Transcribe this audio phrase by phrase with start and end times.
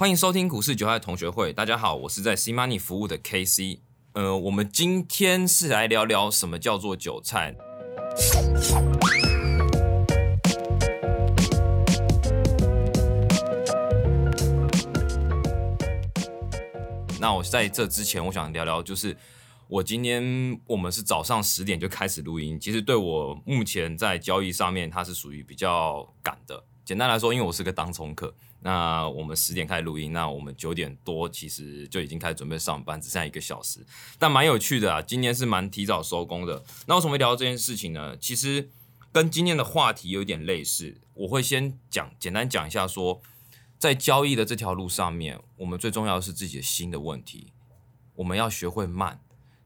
[0.00, 1.52] 欢迎收听股市韭菜同学会。
[1.52, 3.80] 大家好，我是在 C Money 服务的 KC。
[4.14, 7.54] 呃，我们今天是来聊聊什么叫做韭菜。
[17.20, 19.14] 那我在这之前，我想聊聊，就是
[19.68, 26.64] 我今天我们是早上十点就开始录音，其实对我目前在交易上面，它是属于比较赶的。
[26.90, 28.34] 简单来说，因为我是个当冲客。
[28.62, 33.86] 那我们十点开始录音，那我们九点多其实就已经开始准备上班，只剩下一个小时，
[34.18, 35.00] 但蛮有趣的啊。
[35.00, 36.64] 今天是蛮提早收工的。
[36.88, 38.16] 那为什么会聊到这件事情呢？
[38.16, 38.68] 其实
[39.12, 41.00] 跟今天的话题有点类似。
[41.14, 43.22] 我会先讲，简单讲一下，说
[43.78, 47.52] 在交易的这条路上面，我们最重要的是自己的心的问题，
[48.16, 49.20] 我们要学会慢。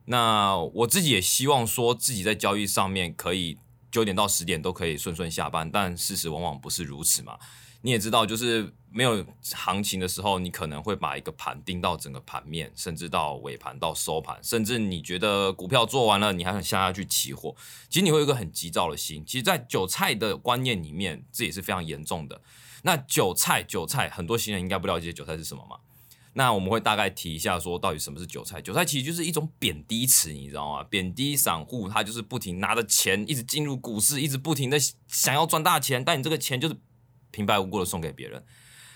[0.05, 3.57] 那我自己也希望说自己在交易上面可以
[3.95, 7.39] 九点到十点都可以顺顺下班，但事实往往不是如此嘛。
[7.79, 17.55] 你也知道，就是没有行情的时候，你可能会把一个盘盯到整个盘面，甚至到尾盘到收盘，甚至你觉得股票做完了，你还想下下去期货，
[17.87, 19.23] 其实你会有一个很急躁的心。
[19.25, 22.41] 其实，在韭菜的观念里面，这也是非常严重的。
[22.83, 25.77] 那韭菜，韭菜，很多新人应该不了解韭菜是什么嘛？
[26.37, 28.61] 那我们会大概提一下，说到底什么是韭菜？
[28.61, 30.83] 韭菜其实就是一种贬低词，你知道吗？
[30.83, 36.77] 贬低散户，他就是不停拿着钱一直进入股市，一直不停的想要赚大钱，但你这个钱就是。
[37.31, 38.45] 平白无故的送给别人，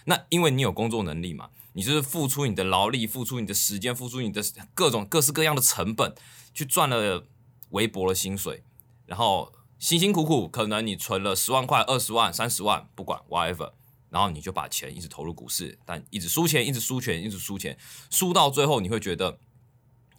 [0.05, 4.41] 那因为你有工作能力嘛，你就是付出你的劳力，付出你的时间，付出你的
[4.73, 6.15] 各种各式各样的成本，
[6.53, 7.25] 去赚了
[7.71, 8.63] 微薄的薪水，
[9.05, 13.73] 然后辛辛苦苦，可能你存了十万块、二十万、三十万，不管 whatever，
[14.09, 17.77] 然后你就把钱一直投入股市，但一直输钱，一直输钱，一直输钱，
[18.09, 19.39] 输到最后你会觉得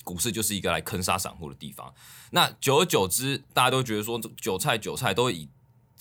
[0.05, 1.95] 股市就是一个来坑杀散户的地方。
[2.31, 5.49] 那久而久之，大家都觉得说韭菜韭菜都以。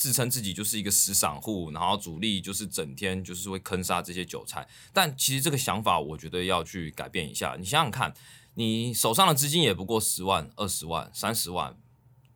[0.01, 7.57] 自称自己就是一个死散户，然后主力就是整天就是会坑杀这些韭菜，但其实这个想法我觉得要去改变一下。
[7.59, 8.13] 你想想看，
[8.53, 11.77] 你手上的资金也不过十万、二十万、三十万，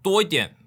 [0.01, 0.57] 多一点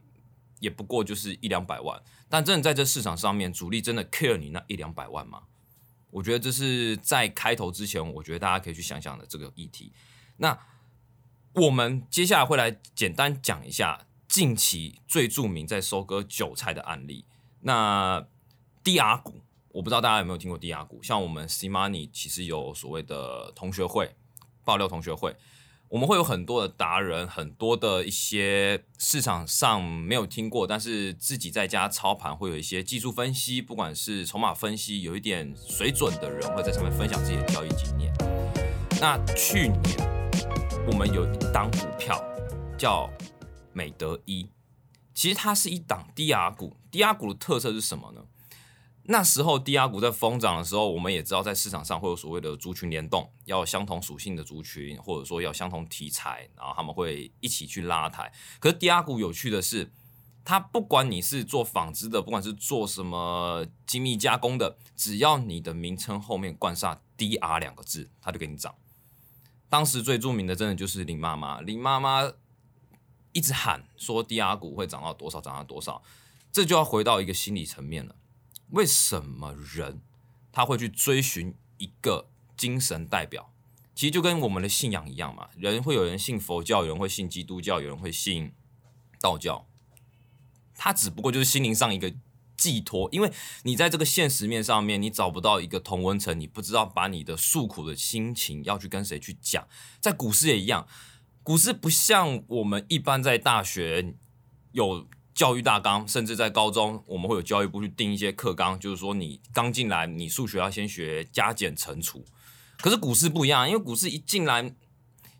[0.61, 2.03] 也不过就是一两百万。
[2.29, 5.43] 但真的在这市场上面，主力真的 care 你那一两百万吗？
[6.11, 9.93] 我觉得这是在开头之前，我觉得大家可以去想想的这个议题。
[10.39, 10.59] 那
[11.53, 14.07] 我们接下来会来简单讲一下。
[14.29, 17.25] 近期最著名在收割韭菜的案例，
[17.61, 18.27] 那
[18.83, 21.01] 低 R 股，我不知道大家有没有听过低 R 股。
[21.01, 24.17] 像我们 C Money 其实有所谓的同学会
[24.65, 25.37] 爆料同学会，
[25.89, 38.13] 我们会有很多的达人，很多的一些市场上没有听过，但是自己在家操盘会有一些技术分析，不管是筹码分析有一点水准的人，会在上面分享自己的交易经验。
[39.01, 42.23] 那去年我们有一档股票
[42.79, 43.11] 叫。
[43.77, 44.49] 美德一，
[45.13, 46.79] 其实它是一档低压股。
[46.91, 48.23] 低压股的特色是什么呢？
[49.09, 58.33] 那时候低压股在疯涨的时候，我们也知道在市场上会有所谓的族群联动，要相同属性的族群，或者说要相同题材，然后他们会一起去拉抬。
[58.59, 59.93] 可是低压股有趣的是，
[60.45, 68.75] 它不管你是做纺织的，不管是做什么精密加工的，只要你的名称后面冠上 “DR” 两个字，它就给你涨。
[69.69, 72.33] 当时最著名的真的就是林妈妈，林妈妈。
[73.33, 76.03] 一直喊说低 R 股会涨到多少，涨到多少，
[76.51, 78.17] 这就要回到一个心理层面了。
[78.71, 80.01] 为什么人
[80.51, 83.53] 他会去追寻一个精神代表？
[83.95, 85.49] 其实就跟我们的信仰一样嘛。
[85.57, 88.53] 人会有人信佛教，有人会信基督教，有人会信
[89.21, 89.67] 道教。
[90.75, 92.13] 他只不过就是心灵上一个
[92.57, 93.33] 寄托，因为
[93.63, 99.67] 你在这个现实面上面，你找不到一个同温层，你不知道把你的诉苦的心情要去跟谁去讲。
[100.01, 100.87] 在股市也一样。
[101.43, 104.15] 股市不像我们一般在大学
[104.73, 112.25] 有教育大纲，甚至在高中我们会有教育部去定一些课纲，就是说你刚进来，你数学要先学加减乘除。
[112.79, 114.75] 可是股市不一样，因为股市一进来，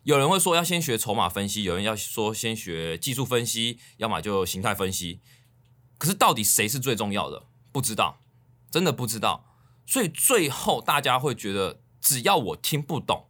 [0.03, 5.19] 有人会说要先学筹码分析，有人要说先学技术分析，要么就形态分析。
[5.97, 7.47] 可是到底谁是最重要的？
[7.71, 8.21] 不知道，
[8.69, 9.45] 真的不知道。
[9.87, 13.25] 所以最后大家会觉得，只要我听不懂，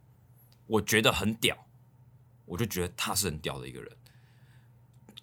[0.66, 1.66] 我觉得很屌。
[2.44, 3.90] 我就觉得他是很屌的一个人。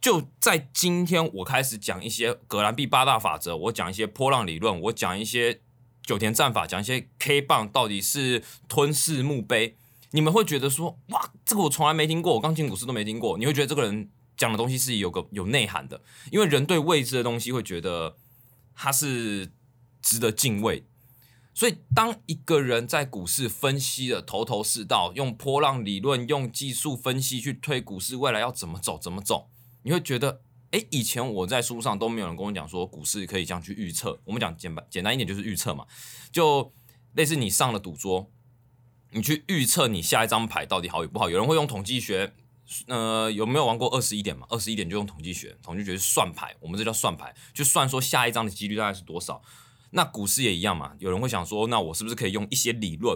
[0.06, 5.62] 就在今天，我开始讲一些格兰币八大法则，我讲一些波浪理论，我讲一些
[6.04, 9.76] 九田战法，讲一些 K 棒到底是吞噬墓碑。
[10.12, 13.36] 你们会觉得说，哇，这个我从来没听过，我刚进股市都没听过。
[13.40, 14.08] 你会觉得这个人
[14.38, 16.00] 讲的东西是有个有内涵的，
[16.32, 18.16] 因为人对未知的东西会觉得
[18.76, 19.52] 他是
[20.04, 20.86] 值得敬畏。
[21.56, 29.50] 所以，当一个人在股市分析的头头是道，用波浪理论、用技术分析去推股市未来要怎么走、怎么走，
[29.86, 30.42] 你会觉得，
[30.72, 34.20] 哎，以前我在书上都没有人跟我讲说股市可以这样去预测。
[34.26, 35.86] 我们讲简简单一点就是预测嘛。
[36.32, 36.74] 就
[37.14, 38.32] 类似你上了赌桌，
[39.12, 41.30] 你去预测你下一张牌到底好与不好。
[41.30, 42.34] 有人会用统计学，
[42.88, 44.48] 呃，有没有玩过二十一点嘛？
[44.50, 49.40] 二十一点就用统计学，统计学是算牌，我们这叫算牌，就算说下一张的几率大概是多少。
[49.92, 53.16] 那股市也一样嘛，有人会想说，那我是不是可以用一些理论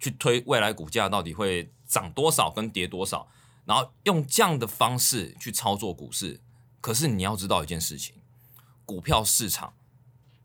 [0.00, 3.28] 去推未来股价到底会涨多少跟跌多少，
[3.68, 6.40] 然后用这样的方式去操作股市？
[6.80, 8.14] 可是你要知道一件事情，
[8.86, 9.74] 股票市场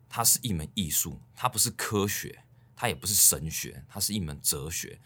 [0.10, 2.44] 它是一门艺术，它不是科学，
[2.76, 5.00] 它也不是神学，它是一门哲学。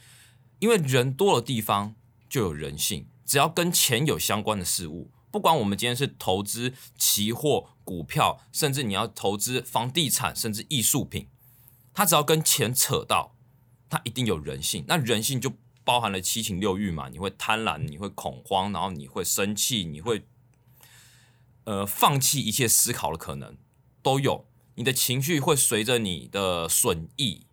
[0.58, 1.94] 因为人多的地方
[2.28, 11.28] 就有人性，只要跟钱有相关的事物，不管我们今天是投资期货、股票，甚至你要投资房地产，甚至艺术品，
[11.94, 13.36] 它只要跟钱扯到，
[13.88, 14.84] 它一定有人性。
[14.88, 15.54] 那人性就
[15.88, 20.26] 包含了七情六欲嘛，你会贪婪，你会恐慌，然后你会生气，你会。
[21.64, 23.58] 呃，放弃一切思考的可能
[24.02, 24.46] 都有，
[24.76, 27.46] 你的情绪会随着你的损益，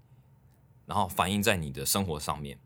[0.86, 2.60] 然后反映在你的生活上面。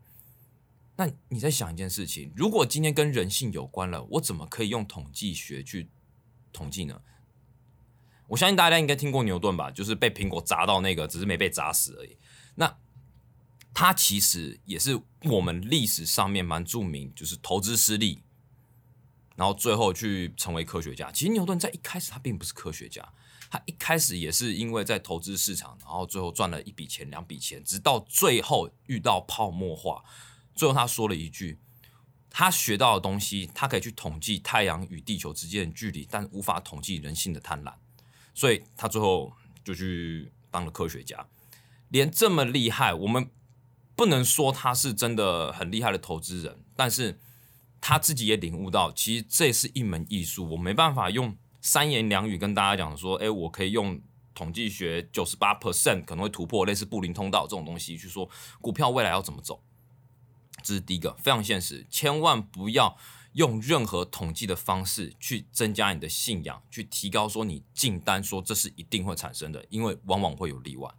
[0.95, 5.89] 那你在想一件事情：如果今天跟人性有关了，我怎么可以用统计学去
[6.53, 7.01] 统计呢？
[8.27, 12.15] 我相信大家应该听过牛顿吧，就是被苹果砸到那个，只是没被砸死而已。
[12.53, 12.77] 那
[13.73, 18.23] 他其实也是我们历史上面蛮著名，就是投资失利。
[19.35, 21.09] 然后最后去成为科学家。
[21.13, 23.13] 其实牛顿在一开始他并不是科学家，
[23.49, 30.03] 他一开始也是因为在投资市场，然后最后赚了一笔钱、两笔钱，直到最后遇到泡沫化。
[30.53, 31.57] 最后他说了一句：
[32.29, 37.73] 他学到的东西，他可以去统计太阳与地球之间的距离，但无法统计人性的贪婪。
[38.33, 39.31] 所以他最后
[39.63, 41.25] 就去当了科学家。
[41.87, 43.29] 连这么厉害，我们
[43.99, 47.19] 不能说他是真的很厉害的投资人，但是。
[47.81, 54.01] 他自己也领悟到，其实这是一门艺术，我没办法用三言两语跟大家讲说，哎，我可以用
[54.35, 58.29] 统计学九十八 percent 可能会突破类似布林通道这种东西去说
[58.59, 59.63] 股票未来要怎么走。
[60.61, 62.97] 这是第一个，非常现实，千万不要
[63.31, 70.93] 用任何统计的方式去增加你的信仰，去提高说你进单说这是一定会产生的，因为往往会有例外。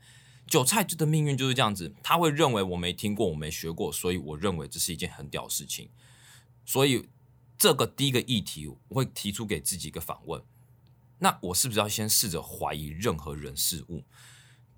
[0.51, 5.89] 韭菜的命运就是这样子，他会认为我没听过，我没学过，所以我认为这是一件很屌的事情。
[6.67, 7.09] 所以，
[7.57, 10.43] 这个第一个议题，我会提出给自己一个反问：
[11.21, 14.03] 那我是不是要先试着怀疑任何人事物？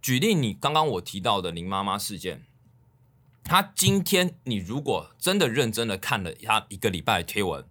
[0.02, 2.44] 举例，你刚刚我提到的林妈妈事件，
[3.42, 7.64] 她今天你如果真的认真的看了她一个礼拜的贴文，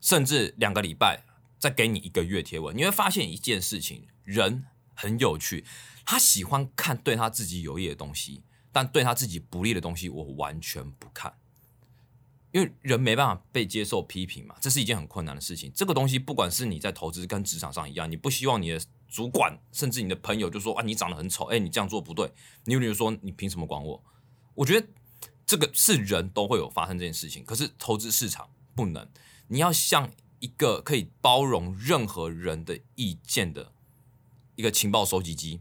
[0.00, 1.24] 甚至两个礼拜，
[1.58, 5.64] 再给你一个月贴文，你会发现一件事情：人很有趣，
[6.04, 11.34] 他喜欢看对他自己有益的东西，但对他自己不利的东西，我完全不看。
[12.50, 15.72] 因为人没办法被接受批评嘛，这是一件很困难的事情。
[15.74, 18.78] 这个东西不管是你在投资跟职场上一样，你不希望你的
[19.08, 22.30] 主管甚至你的朋友就说啊你长得很丑，哎你这样做不对。
[22.64, 24.04] 你比如说你凭什么管我？
[24.54, 24.86] 我觉得
[25.46, 29.08] 这个是人都会有发生这件事情，可是投资市场不能。
[29.48, 30.10] 你要像
[30.40, 33.72] 一个可以包容任何人的意见的
[34.56, 35.60] 一个情报收集机，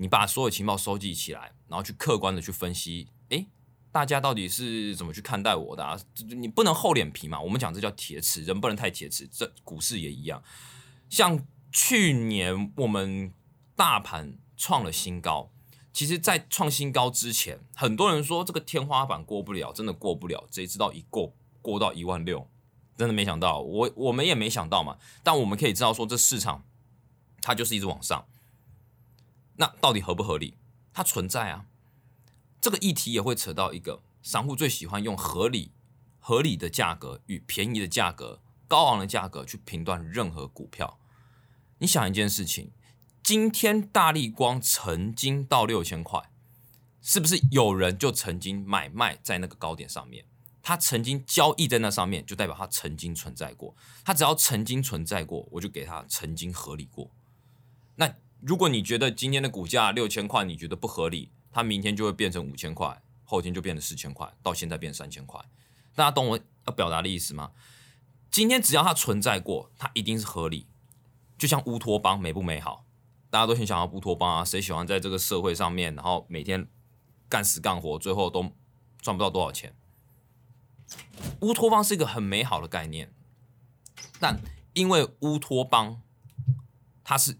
[0.00, 3.46] 你把所有情报收集起来，然后去客观的去分析，哎。
[3.92, 5.84] 大家到底是怎么去看待我的？
[5.84, 5.98] 啊？
[6.28, 7.40] 你不能厚脸皮嘛？
[7.40, 9.26] 我们讲这叫铁齿，人不能太铁齿。
[9.26, 10.40] 这股市也一样，
[11.08, 13.34] 像去年我们
[13.74, 15.50] 大盘创了新高，
[15.92, 20.46] 其实，在创新高之前，很多人说这个天花板过不了，真的过不了。
[20.52, 22.48] 谁知道一过过到一万六，
[22.96, 24.98] 真的没想到，我我们也没想到嘛。
[25.24, 26.64] 但我们可以知道说，这市场
[27.42, 28.24] 它就是一直往上。
[29.60, 30.56] 那到底合不合理？
[30.94, 31.66] 它存在啊。
[32.62, 35.70] 这个议题也会扯到一个散户最喜欢用合理、
[36.18, 40.98] 合理的价格与便宜的价格、高昂的价格去评断任何股票。
[41.78, 42.70] 你想一件事情：
[43.22, 46.30] 今天大力光曾经到六千块，
[47.02, 50.24] 是不是有人就曾经买卖在那个高点上面？
[50.62, 53.74] 他曾经交易在那上面，就代表他曾经存在过。
[54.04, 57.10] 他只要曾经存在过，我就给他曾经合理过。
[57.96, 61.30] 那如果你觉得今天的股价六千块，你觉得不合理？
[61.52, 65.44] 它明天就会变成五千块，后天就变成四千块，到现在变三千块。
[65.94, 67.52] 大家懂我要表达的意思吗？
[68.30, 70.66] 今天只要它存在过，它一定是合理。
[71.36, 72.86] 就像乌托邦美不美好？
[73.28, 74.44] 大家都很想要乌托邦啊！
[74.44, 76.66] 谁喜欢在这个社会上面，然后每天
[77.28, 78.52] 干死干活，最后都
[79.00, 79.74] 赚不到多少钱？
[81.40, 83.12] 乌托邦是一个很美好的概念，
[84.18, 84.40] 但
[84.72, 86.00] 因为乌托邦
[87.04, 87.36] 它是。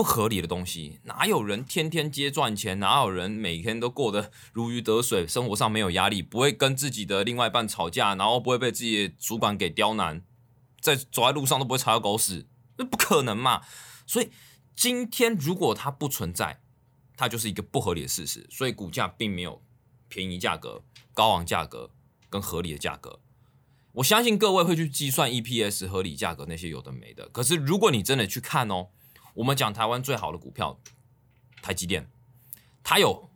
[0.00, 2.78] 不合理的东西，哪有人天天接赚钱？
[2.78, 10.22] 哪有人每天都过得如鱼得水，生活上没有压力，不会跟自己的另外一半吵架，然后不会被自己的主管给刁难，
[10.80, 12.46] 在走在路上都不会踩到狗屎？
[12.78, 13.60] 那不可能嘛！
[14.06, 14.30] 所以
[14.74, 16.62] 今天如果它不存在，
[17.14, 19.62] 它就是一个不合理的事实，所以股价并没有
[20.08, 21.90] 便宜价格、高昂价格
[22.30, 23.20] 跟合理的价格。
[23.92, 27.28] 我相信各位会去计算 EPS 合理价格那些有的没的。
[27.28, 28.88] 可是如果你真的去看哦，
[29.34, 30.78] 我们讲台湾最好的股票
[31.62, 32.10] 台积电，
[32.82, 33.30] 它有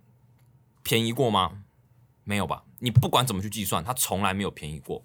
[0.82, 1.64] 便宜过吗？
[2.24, 2.64] 没有吧？
[2.78, 5.04] 你不管怎么去计算，它从来没有便宜过，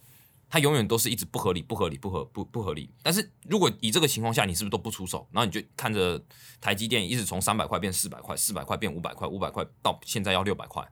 [0.50, 2.90] 它永远都是一直不合理、不合理、不合不不合理。
[3.04, 5.28] 但是如果以这个情况下，你是不是都不出手？
[5.32, 6.24] 然后你就看着
[6.62, 10.90] 台积电一直从三百块变四百块，四百块变五百块，五百块到现在要六百块。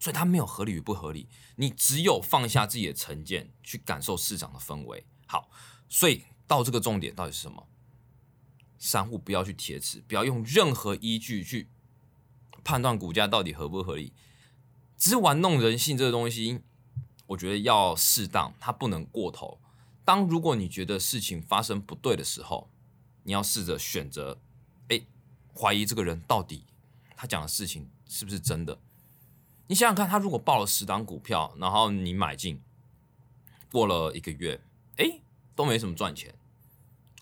[0.00, 5.06] 所以它没有合理与不合理，你只有放下自己的成见，去感受市场的氛围。
[5.26, 5.48] 好，
[5.88, 7.66] 所以到这个重点到底是什么？
[8.86, 11.68] 散户不要去贴词，不要用任何依据去
[12.62, 14.12] 判断股价到底合不合理，
[14.98, 16.60] 只是玩弄人性这个东西，
[17.28, 19.58] 我觉得要适当，它不能过头。
[20.04, 22.68] 当如果你觉得事情发生不对的时候，
[23.22, 24.38] 你要试着选择，
[24.88, 25.00] 哎，
[25.56, 26.64] 怀疑这个人到底
[27.16, 28.78] 他讲的事情是不是真的。
[29.66, 32.60] 你想想看，他如果报了十档股票，然后你买进，
[33.72, 34.60] 过了一个月，
[34.98, 35.20] 哎，
[35.56, 36.34] 都没什么赚钱；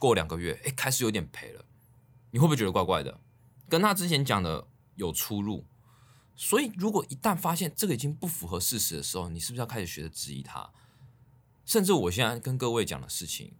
[0.02, 1.64] 过两个月，哎，开始有点赔了，
[2.32, 3.20] 你会不会觉得怪怪的？
[3.68, 4.66] 跟他之前讲的
[4.96, 5.64] 有出入。
[6.34, 10.72] 所以，如果一旦发现这个已经不符合事实的时候，你是不是要开始学着质疑他？
[11.64, 13.52] 甚至我现在跟各位讲的事情，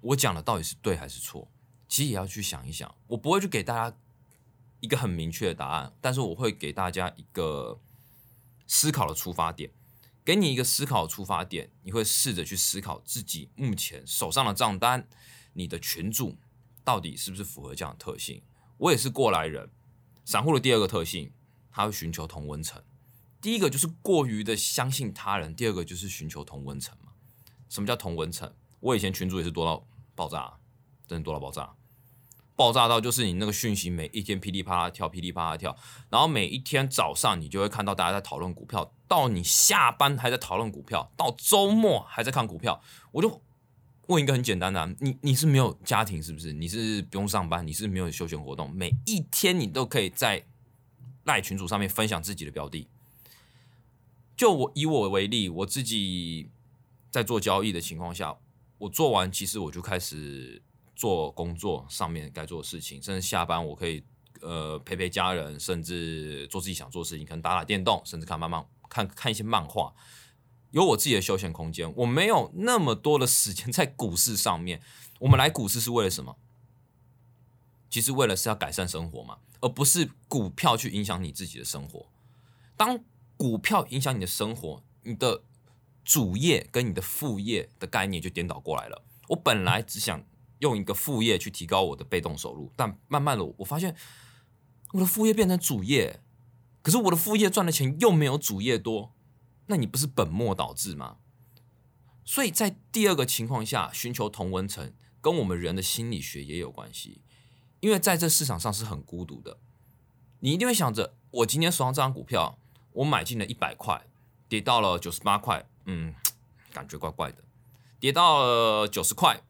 [0.00, 1.46] 我讲的到底是对还是错？
[1.86, 2.94] 其实也要去想一想。
[3.08, 3.96] 我不会去给大家。
[4.80, 7.80] 一个很明确的答案，但是我会给大家一个
[8.66, 9.70] 思考的出发点，
[10.24, 15.06] 给你一个思考出发点，你会试着去思考自己目前手上的账单，
[15.52, 16.38] 你的群主
[16.82, 18.42] 到底是不是符合这样的特性？
[18.78, 19.68] 我也是过来人，
[20.24, 21.30] 散户的第二个特性，
[21.70, 22.82] 他会寻求同温层。
[23.42, 27.12] 第一个就是过于的相信他人，第二个就是寻求同温层嘛。
[27.68, 28.50] 什么叫同温层？
[28.80, 30.58] 我以前群主也是多到爆炸，
[31.06, 31.74] 真的多到爆炸。
[32.56, 35.76] 爆炸到就是你那个讯息每一天噼里啪啦跳，噼里啪啦跳，
[36.08, 42.80] 然后每一天早上你就会看到大家在讨论股票，到你下班还在讨论股票，到周末还在看股票。
[43.10, 43.42] 我就
[44.06, 46.52] 问一个很简单的：你你是没有家庭是不是？
[46.52, 47.66] 你是不用上班？
[47.66, 48.72] 你是没有休闲活动？
[48.72, 50.44] 每一天你都可以在
[51.24, 52.86] 赖群组上面分享自己的标的。
[54.36, 56.48] 就我以我为例，我自己
[57.10, 58.36] 在做交易的情况下，
[58.78, 60.62] 我做完其实我就开始。
[60.94, 64.02] 做工作上面该做的事情，甚至下班我可以
[64.40, 69.92] 呃陪陪家人，甚至做自己想做的事情，可能打打电动，甚至看慢慢看看一些漫画，
[70.70, 71.92] 有我自己的休闲空间。
[71.96, 74.80] 我没有那么多的时间 在股市上面。
[75.20, 76.36] 我们来股市是为了什么？
[77.88, 82.06] 其实为了是要改善生活嘛，而不是股票去影响你自己的生活。
[82.76, 82.98] 当
[83.36, 85.42] 股票影响你的生活，你的
[86.04, 89.02] 主业跟你的副业的概念就颠倒过来了。
[89.28, 90.24] 我本来只想。
[90.64, 93.94] 用一个副业去提高我的被动收入，但慢慢的我发现
[94.92, 96.20] 我的副业变成主业，
[96.80, 99.12] 可是我的副业赚的钱又没有主业多，
[99.66, 101.18] 那你不是本末倒置吗？
[102.24, 107.20] 所以在第二个情况下，寻求同温层跟我们人的心理学也有关系，
[107.80, 109.58] 因为在这市场上是很孤独的，
[110.40, 112.58] 你一定会想着，我今天手上这张股票，
[112.92, 114.06] 我买进了一百块，
[114.48, 116.14] 跌到了九十八块，嗯，
[116.72, 117.44] 感觉怪怪的，
[118.00, 119.42] 跌到了九十块。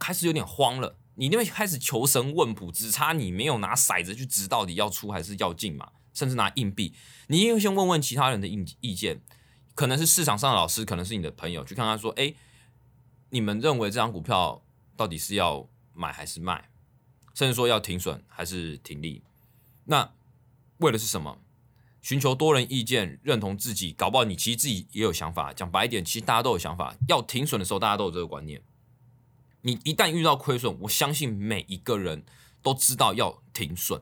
[0.00, 6.94] 开始有点慌了，你因为开始求神问卜，只差你没有拿骰子去指到底要出还是要进嘛，甚至拿硬币，
[7.28, 9.20] 你因为先问问其他人的意意见，
[9.74, 12.34] 可能是市场上的老师，可能是你的朋友，去看看说，哎，
[13.28, 14.62] 你们认为这张股票
[14.96, 16.70] 到底是要买还是卖，
[17.34, 19.22] 甚至说要停损还是停利，
[19.84, 20.10] 那
[20.78, 21.38] 为的是什么？
[22.00, 25.52] 寻求多人意见，认同自己，搞不好你其实自己也有想法。
[25.52, 28.62] 讲白一点，其实大家都有想法，要停损的时候，大家都有这个观念。
[29.62, 32.24] 你一旦遇到亏损，我相信每一个人
[32.62, 34.00] 都知道要停损。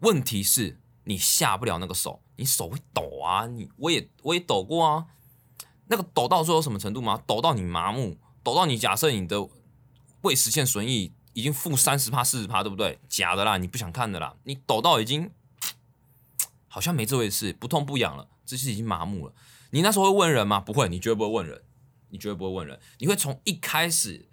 [0.00, 3.46] 问题是你下不了那个手，你手会抖啊！
[3.46, 5.06] 你我也我也抖过啊。
[5.88, 7.22] 那个抖到最后什么程度吗？
[7.26, 9.48] 抖到你麻木，抖到你假设你的
[10.22, 12.98] 未实现损益已经负三十趴、四十趴，对不对？
[13.08, 14.36] 假的啦，你不想看的啦。
[14.44, 15.30] 你抖到已经
[16.68, 19.34] 好像没这回事，不痛不痒了，这是已经麻木了。
[19.70, 20.60] 你那时候会问人吗？
[20.60, 21.62] 不会，你绝对不会问人，
[22.10, 22.78] 你绝对不会问人。
[22.98, 24.28] 你会从一开始。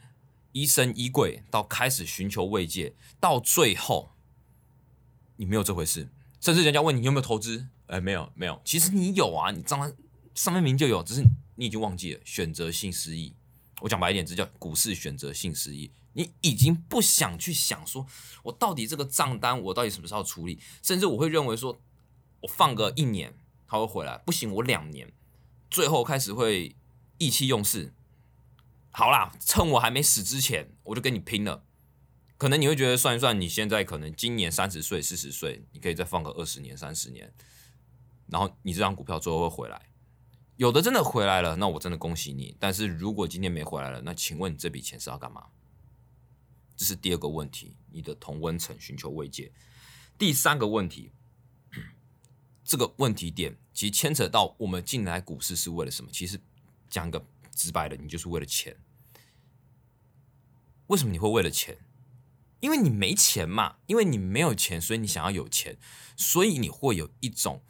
[0.54, 4.12] 疑神疑鬼，到开始寻求慰藉，到最后
[5.36, 8.62] 你没有这回事，甚至人家问你有没有投资，哎，没有，没有。
[8.64, 9.94] 其实你有啊，你账单
[10.36, 11.24] 上面明就有，只是
[11.56, 12.22] 你已经忘记了。
[12.24, 13.34] 选择性失忆，
[13.82, 15.92] 我讲白一点，这叫股市选择性失忆。
[16.14, 18.06] 你已经不想去想说，
[18.44, 20.60] 我到底这个账单我到底什么时候处理？
[20.84, 21.82] 甚至我会认为说，
[22.42, 23.34] 我放个一年
[23.68, 25.12] 他会回来，不行，我两年，
[25.72, 26.76] 最后开始会
[27.18, 27.92] 意气用事。
[28.96, 31.66] 好啦，趁我还没死之前，我就跟你拼了。
[32.38, 37.34] 可能你会觉得算一算，你现在可能今年三十岁、四十岁，你可以再放个二十年、三十年，
[38.28, 39.90] 然后你这张股票最后会回来。
[40.58, 42.56] 有的真的回来了，那我真的恭喜你。
[42.60, 45.48] 但是如果今天没回来了，那请问你这笔钱是要干嘛？
[46.76, 49.52] 这是第二个问题，你的同温层寻求慰藉。
[50.20, 51.12] 第三个问题，
[52.64, 56.12] 这个问题点其实牵扯到我们进来股市是为了什么？
[56.12, 56.40] 其实
[56.90, 58.76] 讲个直白的，你就是为了钱。
[60.94, 61.80] 为什么你会为了钱？
[62.60, 65.78] 因为你没钱嘛，因为你没有钱，所以你想要有钱，
[66.16, 67.64] 所以你会有一种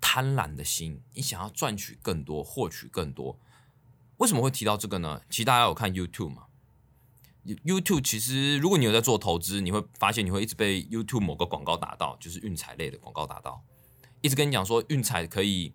[0.00, 3.38] 贪婪的心，你想要赚取更多，获取更多。
[4.18, 5.22] 为什么会提到这个呢？
[5.28, 6.46] 其实大家有看 YouTube 嘛
[7.44, 13.64] ？YouTube 其实如果你有在做投资，你会发现你会一直被 YouTube 某个广告打到，就是运彩类的广告打到，
[14.20, 15.74] 一直跟你讲说运彩可以。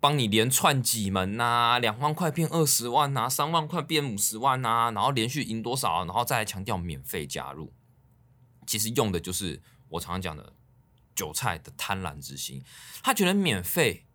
[0.00, 7.72] 帮你连串几门呐，两万块变二十万呐，三万块变五十万呐，然后连续赢多少，然后再来强调免费加入，
[8.66, 10.54] 其实用的就是我常常讲的
[11.14, 12.64] 韭菜的贪婪之心。
[13.02, 14.06] 他觉得免费，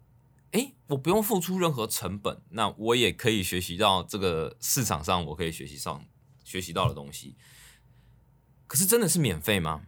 [0.54, 6.04] 哎，我不用付出任何成本，那我也可以学习到这个市场上我可以学习上
[6.44, 7.36] 学习到的东西。
[8.66, 9.84] 可是真的是免费吗？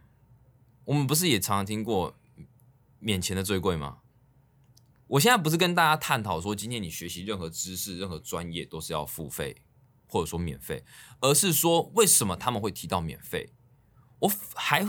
[0.84, 2.16] 我们不是也常常听过
[3.00, 3.98] 免钱的最贵吗？
[5.08, 9.62] 我现在不是跟大家探讨说，今天你学习任何知识、任何专业都是要付费，
[10.06, 10.84] 或者说免费，
[11.20, 13.50] 而是说为什么他们会提到免费？
[14.18, 14.86] 我还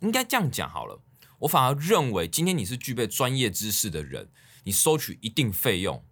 [0.00, 1.00] 应该这样讲好了，
[1.40, 4.30] 我反而认为，今天你是具备专业知识的人，
[4.64, 6.04] 你收取一定费用，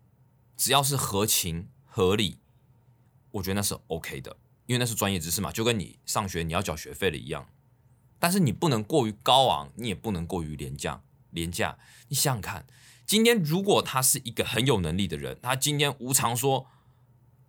[0.56, 2.38] 只要是合情合理，
[3.32, 4.36] 我觉得那是 OK 的，
[4.66, 7.48] 因为那是专业知识嘛，就跟你上学你要缴学费的一样。
[8.20, 11.02] 但是你不能过于高昂，你也不能过于廉价。
[11.30, 12.66] 廉价，你想想看。
[13.08, 16.66] 今天如果他是一个很有能力的人，他今天无偿说，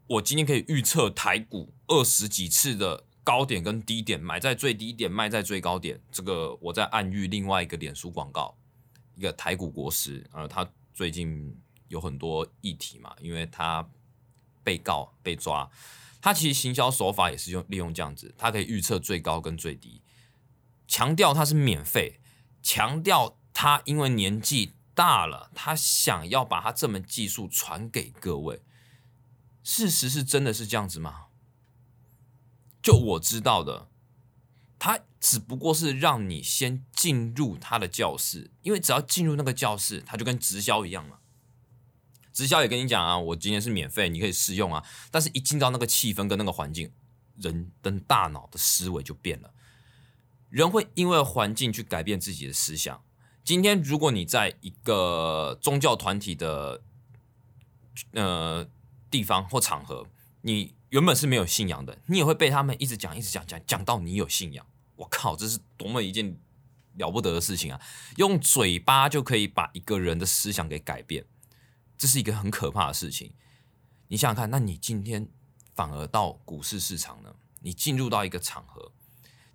[0.08, 6.00] 我今天可以预测台股二十几次的高点跟低点，买在最低点，卖在最高点。
[6.13, 8.56] 这个我在暗喻另外一个脸书广告，
[9.16, 11.54] 一个台股国师，呃，他最近
[11.89, 13.86] 有很多议题嘛，因为他
[14.64, 15.70] 被告被抓，
[16.22, 20.01] 他其实行销手法也是用利用这样子，他可以预测最高跟最低，
[20.88, 22.22] 强调他是免费，
[22.64, 24.72] 强调他因为年纪。
[25.00, 28.62] 大了，他想要把他这门技术传给各位。
[29.64, 31.27] 事实是真的是这样子吗？
[32.83, 33.88] 就我知道的，
[34.77, 41.22] 他只不过是让你先进入他的教室，因为只要进入那个教室，他就跟直销一样了。
[42.33, 44.83] 直销也跟你讲啊，我今天是免费，你可以试用啊。
[45.09, 46.92] 但是一进到那个气氛跟那个环境，
[47.38, 49.53] 人跟大脑的思维就变了，
[50.50, 53.01] 人会因为环境去改变自己的思想。
[53.50, 56.83] 今天，如果你在一个宗教团体的
[58.12, 58.64] 呃
[59.09, 60.05] 地方或场合，
[60.44, 64.64] 你原本是没有信仰的，你也会被他们一直讲、一直讲、讲讲到你有信仰。
[64.98, 66.38] 我靠，这是多么一件
[66.98, 67.81] 了不得的事情啊！
[68.18, 71.25] 用嘴巴就可以把一个人的思想给改变，
[71.98, 73.33] 这是一个很可怕的事情。
[74.09, 75.27] 你想想看，那你今天
[75.74, 77.33] 反而到股市市场呢？
[77.62, 78.92] 你进入到一个场合。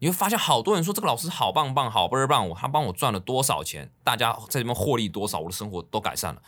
[0.00, 6.42] 你会发现，好多人说这个老师好棒棒，好倍儿棒，我他帮我赚了多少钱，大家在这边获利多少，我的生活都改善了。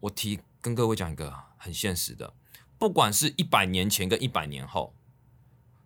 [0.00, 2.34] 我提跟各位讲一个很现实的，
[2.78, 4.94] 不管是一百年前跟一百年后，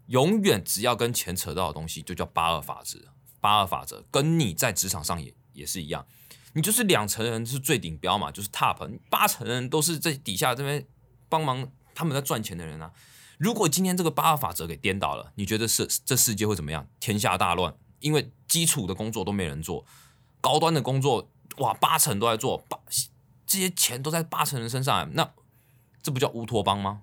[0.09, 2.99] 永远只要跟钱扯到的东西，就叫八二法则。
[3.41, 6.07] 八二法则跟你在职场上也也是一样，
[6.53, 10.87] 你就是两层人是最顶标嘛，就是 top，八成人都是在底下这边
[11.29, 12.93] 帮忙，他们在赚钱的人啊。
[13.43, 16.87] 如果今天这个八二法则给颠倒了，你觉得是这世界会怎么样？
[17.01, 19.85] 天下大乱，因为基础的工作都没人做，
[20.41, 22.79] 高端的工作哇八成都在做，八
[23.45, 25.29] 这些钱都在八成人身上，那
[26.01, 27.03] 这不叫乌托邦吗？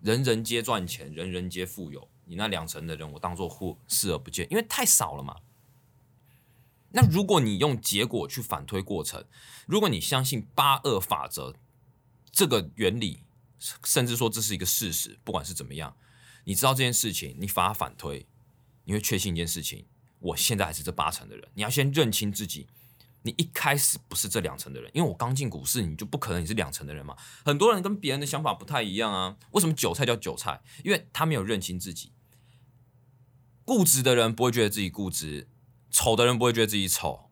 [0.00, 5.36] 人人皆赚钱，人人皆富有，你那两成的人我当做忽视而不见，因为太少了嘛。
[6.90, 9.24] 那如果你用结果去反推过程，
[9.68, 11.54] 如果你相信八二法则
[12.32, 13.20] 这个原理。
[13.84, 15.94] 甚至说这是一个事实，不管是怎么样，
[16.44, 18.26] 你知道这件事情，你反而反推，
[18.84, 19.84] 你会确信一件事情：
[20.18, 21.46] 我现在还是这八成的人。
[21.54, 22.66] 你要先认清自己，
[23.22, 27.14] 你一开始不是这两成的人，因为我刚进股市，你就不可能你是两成的人嘛。
[27.44, 29.36] 很多人跟别人的想法不太一样啊。
[29.50, 30.62] 为什么韭菜叫韭菜？
[30.82, 32.12] 因为他没有认清自己。
[33.64, 35.46] 固执的人不会觉得自己固执，
[35.90, 37.29] 丑的人不会觉得自己丑，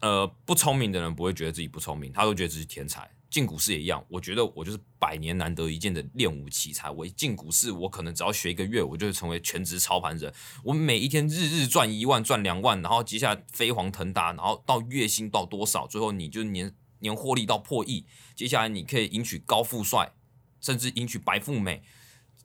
[0.00, 3.10] 呃，不聪明的人不会觉得自己不聪明，他都觉得自己天才。
[3.30, 6.88] 进股市也一样，我觉得我就是百年难得一见的练武奇才。
[6.90, 10.32] 我一进股市，我可能只要学一个月，我就会成为全职操盘人。
[10.64, 18.06] 我每一天日日赚一万、赚两万，然后接下来飞黄腾达，然后到月薪到多少，最后你就年年获利到破亿。
[18.34, 20.12] 接下来你可以迎娶高富帅，
[20.58, 21.82] 甚至迎娶白富美，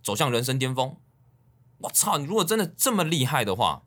[0.03, 0.97] 走向人生巅峰。
[1.77, 2.17] 我操！
[2.17, 3.83] 你如果真的这么厉害的话，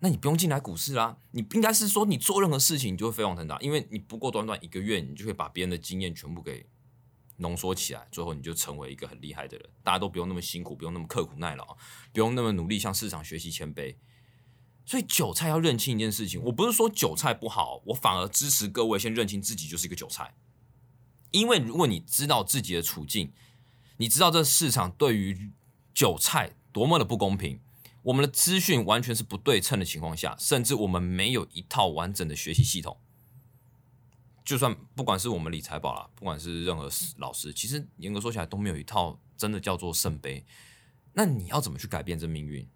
[0.00, 1.16] 那你不用进来股市啦。
[1.30, 6.66] 你不应该是说，你做任何事情你就会飞黄腾达，因为你不过短短一个月，你就会把别人的经验全部给
[7.38, 9.68] 浓缩起来，最后你就成为一个很厉害的人。
[9.82, 11.76] 大家都不用那么辛苦，不用那么刻苦耐劳，
[12.12, 13.96] 不用那么努力向市场学习谦卑。
[14.84, 20.34] 所以韭菜要认清一件事情，我不是说韭菜不好，我反而支持各位先认清自己就是一个韭菜。
[21.32, 23.32] 因为如果你知道自己的处境，
[23.96, 25.50] 你知道这市场对于
[25.92, 27.60] 韭菜多么的不公平，
[28.06, 32.96] 我们的资讯完全是不对称的情况下，甚至我们没有一套完整的学习系统。
[34.44, 40.44] 就算不管是我们理财宝啦，不管是任何老师，其实严格说起来都没有一套真的叫做圣杯。
[41.14, 42.68] 那你要怎么去改变这命运？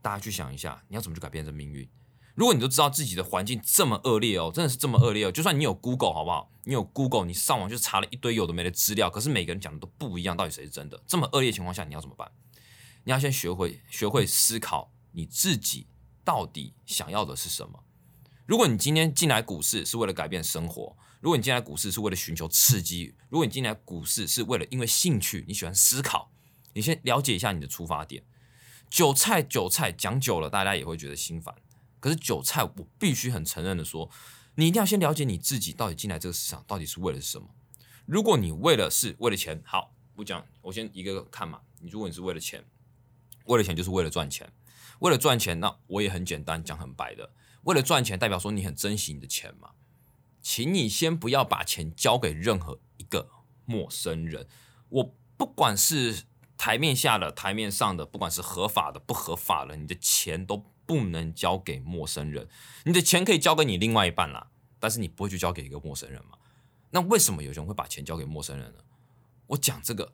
[0.00, 1.88] 大家去想一下，你要怎么去改变这命运？
[2.34, 6.50] 如果你都知道自己的环境这么恶劣哦，真的是这么恶劣哦，就算你有 Google 好不好？
[6.64, 11.00] 你有 Google，你上网就查了一堆有的没的资料，可是每个人讲的都不一样，到底谁是真的？
[11.06, 12.28] 这么恶劣情况下，你要怎么办？
[13.04, 15.86] 你要先学会学会思考你自己
[16.24, 17.84] 到底想要的是什么。
[18.46, 26.32] 如果你今天进来股市是为了改变生活，如果你进来股市是为了寻求刺激，如果你进来股市是为了因为兴趣，你喜欢思考，
[26.74, 28.24] 你先了解一下你的出发点。
[28.90, 31.54] 韭菜，韭菜讲久了，大家也会觉得心烦。
[31.98, 34.10] 可是韭菜，我必须很承认的说，
[34.56, 37.48] 你一定要先了解你自己到底进来这个市场到底是为了什么。
[38.04, 41.60] 如果你为了是为了钱，好，我讲，我先一个个看嘛。
[41.80, 42.62] 你如果你是为了钱，
[43.46, 44.52] 为了钱就是为了赚钱，
[45.00, 47.30] 为了赚钱，那我也很简单讲很白的，
[47.64, 49.70] 为了赚钱代表说你很珍惜你的钱嘛。
[50.40, 53.28] 请你先不要把钱交给任何一个
[53.64, 54.46] 陌生人。
[54.88, 56.24] 我不管是。
[56.58, 62.48] 台面下的、台面上的，不管是合法的、不合法的，你的钱都不能交给陌生人。
[62.84, 66.38] 你的钱可以交给你另外一半啦，但是你不会去交给一个陌生人嘛？
[66.90, 68.78] 那为什么有人会把钱交给陌生人呢？
[69.48, 70.12] 我讲这个，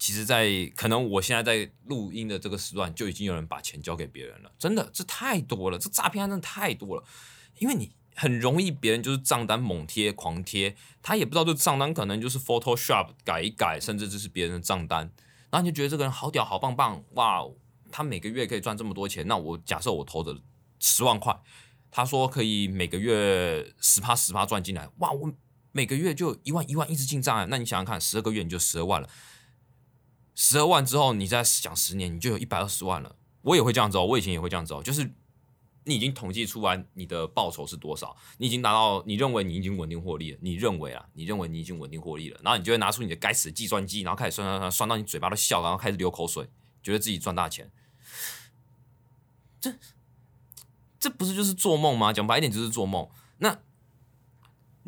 [0.00, 4.50] 其实，在可能我现在在录音的这个时段，就已经有人把钱交给别人了。
[4.58, 7.04] 真的，这太多了，这诈骗案真的太多了。
[7.58, 15.12] 因为你很容易，别人就是账单猛贴、狂贴，他也不知道这账单可能就是 Photoshop 改一改，甚至这是别人的账单。
[15.50, 17.44] 然后你就觉得这个人好屌好棒棒哇！
[17.92, 20.34] 他每个月可以赚这么多钱，那我假设我投的
[20.78, 21.38] 十万块，
[21.90, 25.10] 他说可以每个月十趴十趴赚进来，哇！
[25.12, 25.30] 我
[25.72, 29.08] 每个月就一万一万一直进账，那你想想看，十二个月你就十二万了，
[30.34, 33.16] 十二万之后你再想十年，你就有一百二十万了。
[33.42, 35.12] 我也会这样子哦，我以前也会这样子哦，就是。
[35.84, 38.14] 你已经统计出来你的报酬是多少？
[38.36, 40.38] 你已经达到你认为你已经稳定获利了。
[40.42, 46.50] 你认为啊，你认为你已经稳定获利了，然后你就会拿出你的该死的计算机，然后开始算算算，算到你嘴巴都笑，然后开始流口水，
[46.82, 47.72] 觉得自己赚大钱。
[49.58, 49.74] 这
[51.00, 52.12] 这不是就是做梦吗？
[52.12, 53.08] 讲白一点就是做梦。
[53.38, 53.58] 那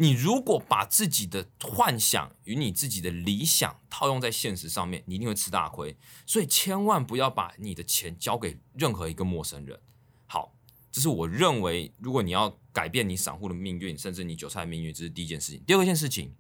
[0.03, 5.97] 你如果把自己的幻想与你自己的理想套用在现实上面，你一定会吃大亏。
[6.27, 9.81] 所以千万不要把你的钱交给任何一个陌生人。
[10.27, 10.57] 好。
[10.95, 15.65] 这是我认为，如果你要改变你散户的命运，甚至你韭菜的命运，这是第一件事情。
[15.67, 16.35] 第二件事情，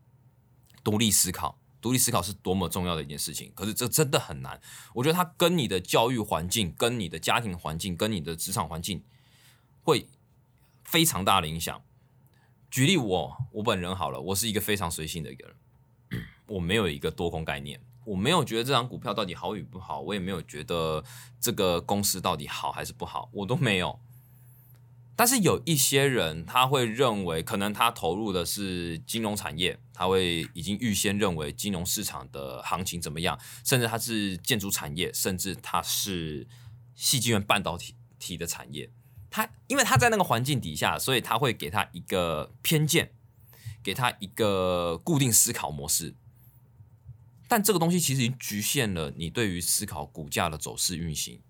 [0.84, 1.58] 独立思考。
[1.80, 3.50] 独立思考是多么重要的一件事情。
[3.54, 4.60] 可是这真的很难。
[4.92, 9.02] 我觉得它跟你的教育环境、跟你的家庭环境、跟你的职场环境
[9.80, 10.06] 会
[10.84, 11.82] 非常大的影响。
[12.72, 21.04] 举例我，我本人好了，我是一个非常随性的一个人， 我没有一个多空概念，我没有觉得这张股票到底好与不好，我也没有觉得
[21.38, 24.00] 这个公司到底好还是不好，我都没有。
[25.14, 36.46] 但是有一些人，他会认为，可能他投入的是金融产业，他会已经预先认为金融市场的行情怎么样，甚至他是建筑产业，甚至他是
[36.94, 38.88] 细晶圆半导体体的产业，
[39.32, 43.10] 他因为他在那个环境底下，所以他会给他一个偏见，
[43.82, 46.14] 给他一个固定思考模式。
[47.48, 51.40] 但这个东西其实已经局限了你对于思考股价的走势运行，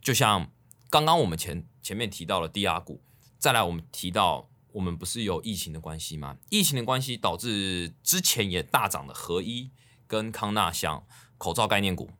[0.00, 0.50] 就像。
[0.92, 3.00] 刚刚我们前前面提到了低压股，
[3.38, 6.36] 再来我们提到我们不是有疫情的关系吗？
[6.50, 9.70] 疫情的关系导致之前也大涨的合一
[10.06, 11.02] 跟康纳香
[11.38, 12.10] 口罩概念股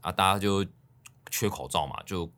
[0.00, 0.66] 啊，大家就
[1.30, 2.32] 缺口罩嘛，就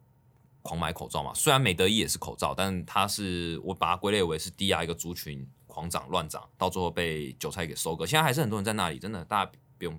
[0.69, 1.33] 狂买口罩嘛。
[1.33, 8.05] 虽然美德一也是口罩，但它是我把它归类为是低压一个族群狂涨乱涨，到最后被韭菜给收割。
[8.05, 9.99] 现在还是很多人在那里，真的大家不用。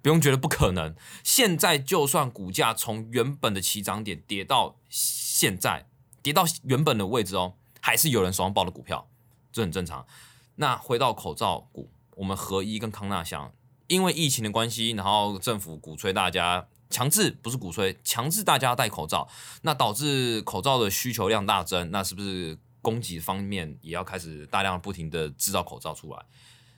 [0.00, 0.94] 不用觉得不可能，
[1.24, 5.88] 现在就算股价从原本的起涨点跌到现在，
[6.22, 9.08] 跌到原本的位置哦，还是有人手上抱的股票，
[9.50, 10.06] 这很正常。
[10.54, 13.52] 那回到口罩股，我们合一跟康纳香，
[13.88, 19.28] 因为疫情的关系，然后政府鼓吹大家强制，不是鼓吹，强制大家戴口罩，
[19.62, 26.24] 那导致口罩的需求量大增，那是不是供给方面也要开始大量不停的制造口罩出来？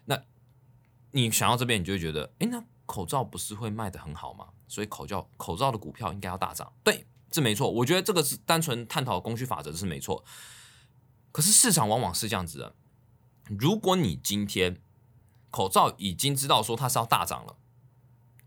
[0.07, 0.23] 那
[1.12, 2.64] 你想到这边，你就会觉得，哎，那。
[2.88, 4.47] 口罩不是会卖的很好吗？
[4.66, 6.73] 所以口罩口罩的股票应该要大涨。
[6.83, 7.71] 对，这没错。
[7.71, 10.25] 我觉得这个是单纯探讨供需法则，是没错。
[11.31, 12.75] 可是市场往往是这样子的：
[13.44, 14.81] 如果你今天
[15.51, 17.58] 口罩已经知道说它是要大涨了，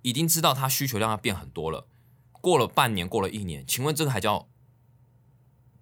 [0.02, 1.88] 已经知道它需求量要变很多了，
[2.42, 4.48] 过了半年，过了一年，请问这个还叫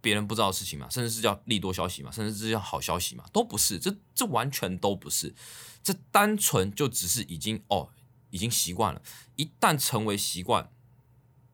[0.02, 0.88] 别人不知道的事情吗？
[0.90, 2.12] 甚至是叫利多消息吗？
[2.12, 3.26] 甚至是叫好消息吗？
[3.32, 5.34] 都不是，这这完全都不是。
[5.82, 7.90] 这单纯就只是已经哦，
[8.30, 9.02] 已经习惯了。
[9.36, 10.70] 一旦成为习惯，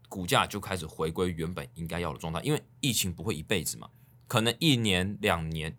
[0.10, 2.42] 股价就开始回归原本应该要的状态。
[2.42, 3.90] 因为疫情不会一辈子嘛，
[4.28, 5.78] 可能一年两年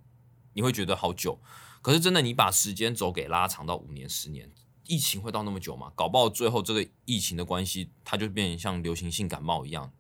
[0.53, 1.41] 你会觉得好久，
[1.83, 4.51] 可是真的你把时间轴给拉长到五年、十年，
[4.87, 5.93] 疫情会到那么久吗？
[5.95, 9.93] 搞不好最后这个疫情的关系，它就变成像流行性感冒一样，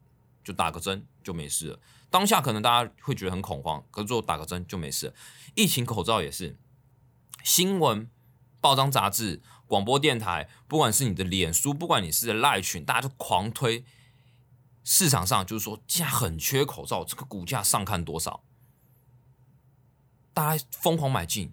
[0.42, 1.79] 就打个针就没事了。
[2.11, 5.12] 当下可能大家会觉得很恐慌，可是最后打个针就没事。
[5.55, 6.57] 疫情口罩也是
[7.42, 8.09] 新闻。
[8.59, 13.85] 报章杂志、广播电台，不管是你的脸书，不管你是赖群，大家就狂推。
[14.83, 18.42] 市场上就是说，现在很缺口罩，这个股价上看多少，
[20.33, 21.53] 大家疯狂买进。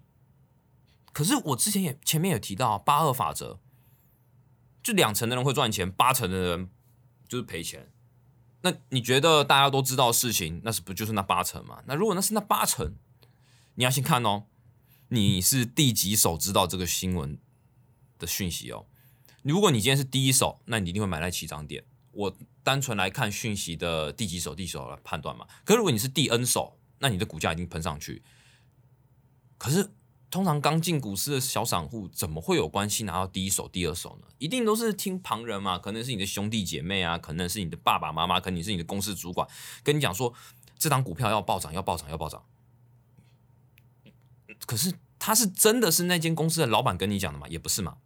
[1.14, 3.58] 可是我之前也前面有提到八二法则，
[4.82, 6.68] 就两成的人会赚钱，八成的人
[7.26, 7.90] 就是赔钱。
[8.60, 11.82] 那你觉得大家都知道事情，那是不就是那八成吗？
[11.86, 12.94] 那如果那是那八成，
[13.76, 14.44] 你要先看哦。
[15.08, 17.38] 你是第几手知道这个新闻
[18.18, 18.86] 的讯息哦？
[19.42, 21.84] 如果你今天是第一手，那你一定会买在起涨点。
[22.10, 25.46] 我单纯来看讯息的第几手、第几手来判断嘛。
[25.64, 28.22] 可如果你是第 N 手，那你的股价已经喷上去。
[29.58, 29.90] 可是
[30.34, 34.26] 通常刚进股市的小散户，怎么会有关系拿到第一手、第二手呢？
[34.38, 39.48] 一定都是听旁人嘛，可能是你的兄弟姐妹啊，可能是你的爸爸妈妈，可能是你的公司主管
[39.84, 40.34] 跟你讲说，
[40.76, 42.44] 这张股票要暴涨，要暴涨，要暴涨。
[44.66, 44.92] 可是。
[45.26, 47.48] 他是真的是那间公司的老板跟你讲的吗？
[47.48, 47.96] 也不是嘛，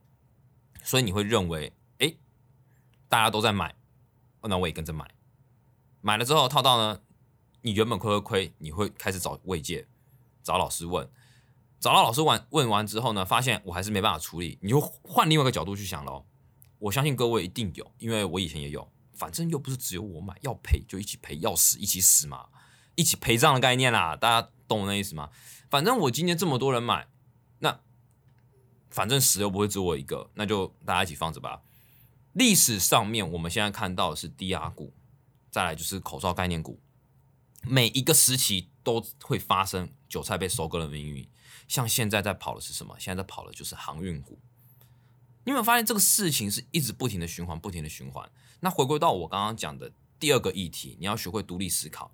[0.84, 2.14] 所以你会认为，哎，
[3.08, 3.74] 大家都在买，
[4.42, 5.04] 那我也跟着买。
[6.00, 7.00] 买了之后套到呢，
[7.62, 9.88] 你原本亏亏亏，你会开始找慰藉，
[10.44, 11.10] 找老师问，
[11.80, 16.24] 找到老师完问完之后呢，发现我还是没办法处理，你就换另外一个角度去想喽。
[16.78, 22.46] 我相信各位一定有，因为我以前也有，反正又不是只有我买，要赔就一起赔，要死一起死嘛，
[22.94, 25.30] 一起陪葬的概念啦，大家懂我那意思吗？
[25.70, 27.08] 反正我今天这么多人买，
[27.58, 27.80] 那
[28.90, 31.62] 反正死又不会只我一个，那就大家一起放着吧。
[32.32, 34.92] 历史上面我们现在看到的是低压股，
[35.50, 36.80] 再来就是口罩概念股，
[37.62, 41.28] 每一个时期都会发生韭菜被收割的命运。
[41.68, 42.96] 像现在在跑的是什么？
[42.98, 44.40] 现在在跑的就是航运股。
[45.44, 48.28] 你有没有发现这个事情是一直不停的循环，不停的循环？
[48.58, 52.10] 那回归到我刚刚讲的第二个议题，你要学会独立思考。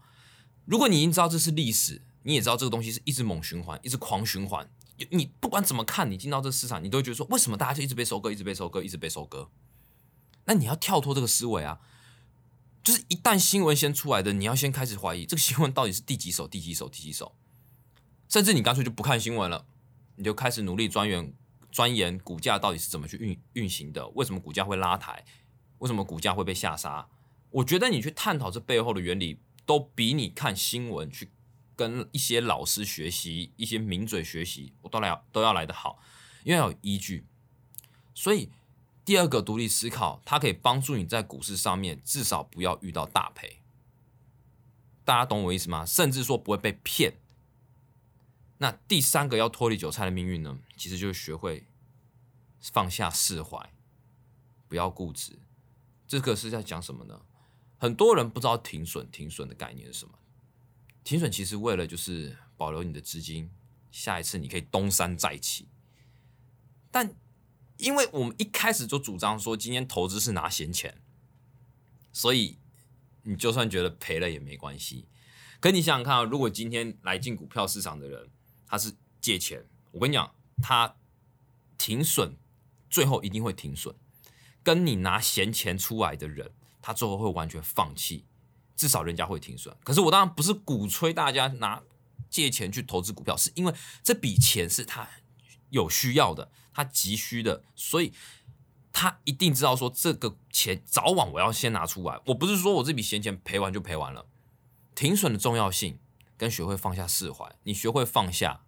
[0.67, 2.03] 如果你已经知道这是历史。
[2.27, 4.67] 你也知道这个东西是一直猛循环，一直狂循环。
[5.11, 9.51] 你不管怎么看，你进到这市场，你都会觉得说，为什么大家就一直被收割，一直被收割，一直被收割？
[10.47, 11.81] 那你要跳脱这个思维啊！
[12.83, 17.37] 就是一旦新闻先出来的，你要先开始怀疑这个新闻到底是第几手、第几手、第几手，
[18.35, 19.65] 甚至你干脆就不看新闻了，
[20.17, 21.33] 你就开始努力钻研
[21.71, 25.25] 钻研股价到底是怎么去运运行的，为什么股价会拉抬，
[25.79, 27.07] 为什么股价会被下杀？
[27.53, 31.31] 我觉得你去探讨这背后的原理，都比你看新闻去。
[31.77, 36.01] 跟一些老师学习，一些名嘴学习，我都来都要来得好，
[36.43, 37.25] 因为有依据。
[38.15, 38.51] 所以
[39.05, 43.61] 第二个独立思考，它可以帮助你在股市上面至少不要遇到大赔。
[45.05, 45.87] 大家懂我意思吗？
[45.87, 47.15] 甚至说不会被骗。
[48.59, 50.59] 那第三个要脱离韭菜的命运呢？
[50.77, 51.67] 其实就是学会
[52.61, 53.73] 放下释怀，
[54.69, 55.39] 不要固执。
[56.07, 57.23] 这个是在讲什么呢？
[57.79, 60.19] 很多人不知道停损，停损的概念是什么？
[61.03, 63.51] 停损其实为了就是保留你的资金，
[63.91, 65.69] 下一次你可以东山再起。
[66.91, 67.15] 但
[67.77, 71.03] 因为我们一开始就主张说今天投资是拿闲钱，
[72.13, 72.59] 所以
[73.25, 75.07] 你就算觉得赔了也没关系。
[75.61, 78.31] 可你想想看啊，如果今天来进股票市场的人
[78.67, 80.97] 他是借钱，我跟你讲，他
[81.79, 82.37] 停损
[82.89, 83.95] 最后一定会停损，
[84.63, 86.51] 跟你拿闲钱出来的人，
[86.83, 88.25] 他最后会完全放弃。
[88.77, 91.81] 至少人家会停损，可是我当然不是鼓吹大家拿
[92.29, 93.73] 借钱去投资股票，是因为
[94.03, 95.09] 这笔钱是他
[95.71, 98.13] 有需要的，他急需的，所以
[98.93, 102.21] 他一定知道说这个钱早晚我要先拿出来。
[102.27, 104.27] 我不是说我这笔闲钱赔完就赔完了，
[104.97, 106.01] 停损的重要性
[106.37, 108.63] 跟学会放下释怀，你学会放下，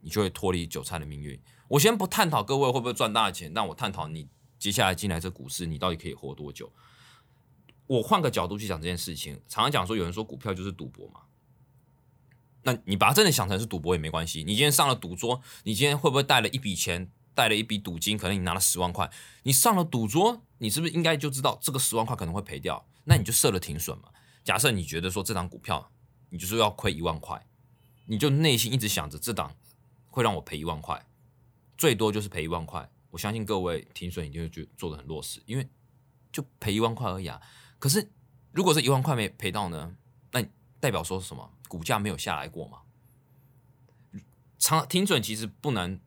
[0.00, 1.40] 你就会脱离韭菜的命运。
[1.68, 6.72] 我先不探讨各位会不会赚大钱，但我探讨你接下来进来这股市，你到底可以活多久。
[7.86, 11.22] 我换个角度去讲这件事情，常常讲说有人说股票就是赌博嘛，
[12.62, 14.44] 那你把它真的想成是赌博也没关系。
[14.44, 19.10] 你今天上了赌桌，你今天会不会带了一笔钱带了一笔赌金，可能你拿了十万块，
[19.42, 22.86] 你上了赌桌，你是不是应该就知道这个十万块可能会赔掉？
[23.04, 24.08] 那你就设了停损嘛。
[24.44, 25.90] 假设你觉得说这档股票
[26.32, 27.46] 你就是要亏一万块，
[28.06, 29.54] 你就内心一直想着这档
[30.08, 31.06] 会让我赔一万块，
[31.76, 32.90] 最多就是赔一万块。
[33.10, 35.68] 我相信各位停损一定会就做的很落实，因为
[36.32, 37.38] 就赔一万块而已啊。
[37.78, 38.10] 可是
[38.50, 39.94] 如果是一万块没赔到呢？
[40.32, 40.42] 那
[40.80, 41.52] 代表说什么？
[41.68, 42.78] 股价没有下来过嘛？
[44.58, 46.00] 长停损其实不难。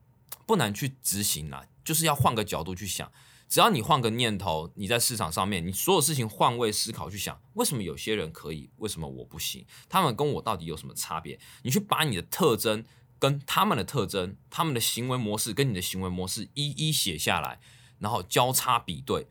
[0.47, 3.11] 不难去执行啦，就是要换个角度去想。
[3.47, 9.65] 只要你换个念头，你在市场上面，你所有事情换位思考去想，为什么有些人可以，为什么我不行？
[9.87, 11.39] 他们跟我到底有什么差别？
[11.63, 12.83] 你去把你的特征
[13.19, 17.59] 跟他们的特征、他们的行为模式跟你的行为模式一一写下来，
[17.99, 19.27] 然后交叉比对，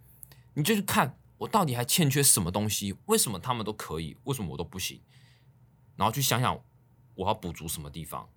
[0.55, 2.95] 你就去看我到底还欠缺什么东西？
[3.07, 5.01] 为什么他们都可以，为什么我都不行？
[5.97, 6.59] 然后去想想
[7.17, 8.29] 我要补足什么地方。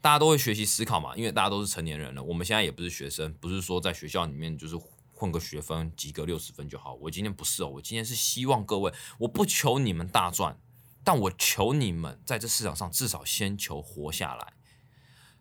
[0.00, 2.22] 大家都会学习思考嘛，因为大家都是成年人了。
[2.22, 4.76] 我们现在也不是学生，不是说在学校里面就是
[5.24, 6.92] 混个学分，及格六十分就好。
[7.00, 10.60] 我今天不是哦，我今天是希望各位，我不求你们大赚，
[11.02, 14.52] 但我求你们在这市场上至少先求活下来。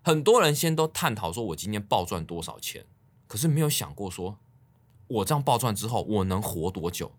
[0.01, 2.85] 很多人先都探讨说我今天暴赚多少钱，
[3.27, 4.39] 可是没有想过说
[5.07, 7.11] 我这样暴赚之后我能活多久。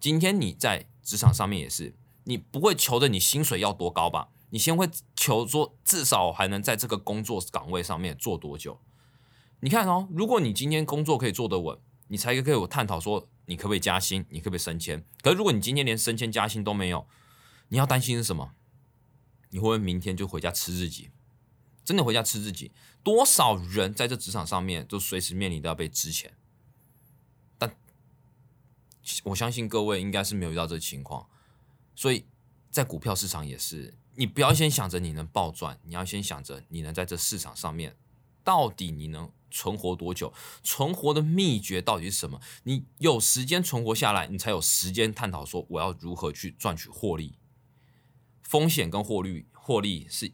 [0.00, 4.30] 今天你在职场上面也是，你不会求着你薪水要多高吧？
[4.48, 8.80] 你先会求说，至少还能在这个工作岗位上面做多久？
[9.64, 15.04] 你看哦，如果你今天工作可以做得稳，你才可以我探讨说，你可不可以加薪，你可不可以升迁？
[15.22, 17.06] 可是如果你今天连升迁加薪都没有，
[17.68, 18.54] 你要担心是什么？
[19.50, 21.10] 你会不会明天就回家吃自己？
[21.84, 22.72] 真的回家吃自己？
[23.04, 26.34] 多少人在这职场上面都随时面临都要被支钱？
[27.56, 27.72] 但
[29.22, 31.28] 我相信各位应该是没有遇到这个情况，
[31.94, 32.26] 所以
[32.68, 33.94] 在股票市场也是。
[34.16, 37.96] 你不要先想着你能暴赚，你要先想着你能在这市场上面，
[38.42, 40.32] 到底你能存活多久？
[40.64, 42.40] 存活的秘诀到底是什么？
[42.64, 47.38] 你有时间存活下来，你才有时间探讨说我要如何去赚取获利。
[48.42, 50.32] 风险跟获利，获利是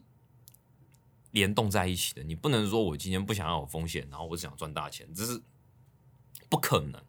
[1.31, 2.23] 联动在一起的。
[2.23, 5.43] 你不能说我今天不想要有风险，然后我只想赚大钱，这是
[6.49, 7.03] 不可能。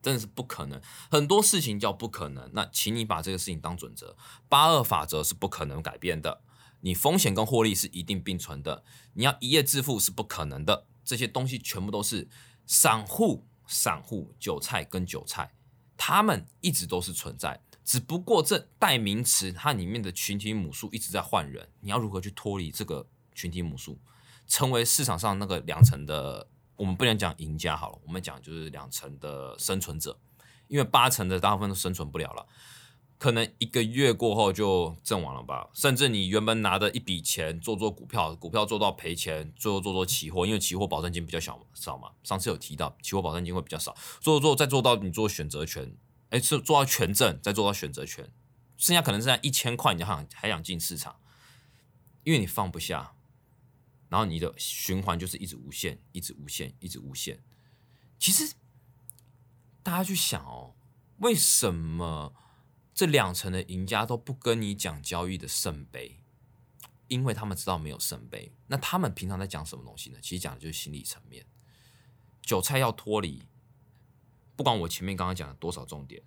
[0.00, 2.48] 真的是不可能，很多事情叫不可能。
[2.54, 4.16] 那请你把这个事情当准则，
[4.48, 6.40] 八二法则是不可能改变的。
[6.82, 10.86] 你风险跟获利是一定并存的，你要一夜致富是不可能的。
[11.08, 12.28] 这些东西全部都是
[12.66, 15.54] 散户、散户、韭菜跟韭菜，
[15.96, 21.66] 他们一直都是存在，只不过这代名词它里面的群体母数一直在换人。
[21.80, 23.98] 你要如何去脱离这个群体母数，
[24.46, 26.46] 成为市场上那个两层的？
[26.76, 30.20] 我们不能讲赢家好了，我们讲就是两成的生存者，
[30.66, 32.46] 因为八成的大部分都生存不了了，
[33.18, 35.68] 可能一个月过后就阵亡了吧。
[35.74, 42.12] 甚至你原本拿的一笔钱做做股票，股票做到赔钱，最后做做期货，因为期货保证金比较小少嘛。
[42.22, 45.96] 上次有提到期货保证金会比较少，做做再做到你做选择权，
[46.30, 48.30] 哎，是做到权证，再做到选择权，
[48.76, 51.16] 剩下可能剩下一千块，你还想还想进市场，
[52.22, 53.14] 因为你放不下。
[54.10, 57.42] 然后你的循环就是一直无限，一直无限，一直无限。
[58.18, 58.54] 其实
[59.82, 60.74] 大家去想哦，
[61.18, 62.32] 为什么
[62.98, 66.18] 这两层的赢家都不跟你讲交易的圣杯？
[67.06, 68.52] 因为他们知道没有圣杯。
[68.66, 70.18] 那他们平常在讲什么东西呢？
[70.20, 71.46] 其实讲的就是心理层面。
[72.42, 73.44] 韭菜要脱离，
[74.56, 76.20] 不管我前面刚刚讲了多少重点，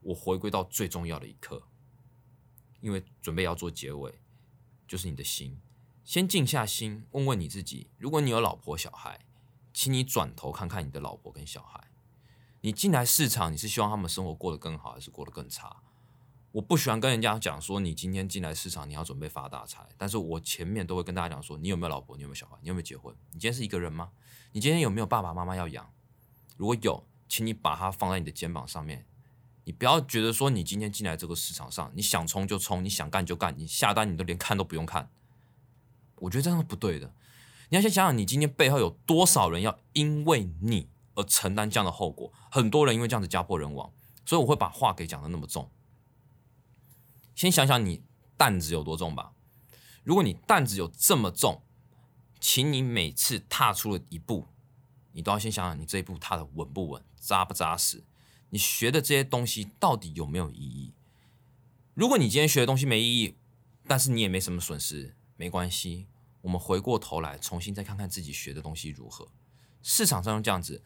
[0.00, 1.62] 我回归到最重要的一刻，
[2.80, 4.12] 因为准备要做结尾，
[4.88, 5.60] 就是你的心。
[6.02, 9.24] 先静下心，问问你自己：如果你有老婆小孩，
[9.72, 11.88] 请你转头看看你的老婆跟小孩。
[12.62, 15.84] 你进来市场，你是希望他们生活过得更好，还是过得更差？
[16.56, 19.86] 我不喜欢跟人家讲说，你今天进来市场，你要准备发大财。
[19.98, 22.16] 但是我前面都会跟大家讲说，你有没有老婆？
[22.16, 22.56] 你有没有小孩？
[22.62, 23.14] 你有没有结婚？
[23.32, 24.08] 你今天是一个人吗？
[24.52, 25.92] 你今天有没有爸爸妈妈要养？
[26.56, 29.04] 如果有，请你把它放在你的肩膀上面。
[29.64, 35.10] 你不要觉得说，你今天进来这个市场上，你想冲就冲，你想干就干，你下单你都连看都不用看。
[36.14, 37.12] 我觉得这样是不对的。
[37.68, 42.32] 你要先想想，你今天背后有多少人要因为你而承担这样的后果？
[42.50, 43.92] 很多人因为这样子家破人亡，
[44.24, 45.70] 所以我会把话给讲的那么重。
[47.36, 48.02] 先想想你
[48.36, 49.32] 担子有多重吧。
[50.02, 51.62] 如果你担子有这么重，
[52.40, 54.46] 请你每次踏出了一步，
[55.12, 58.02] 你都要先想想你这一步踏的稳不稳、扎不扎实。
[58.50, 60.94] 你学的这些东西到底有没有意义？
[61.94, 63.36] 如果你今天学的东西没意义，
[63.86, 65.14] 但是你也没什么损失。
[65.36, 66.06] 没关系，
[66.40, 69.28] 我们回过头来重新再看看自己学的东西如何。
[69.82, 70.82] 市场上这样子，